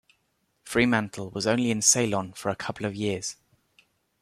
[0.63, 3.35] Fremantle was only in Ceylon for a couple of years.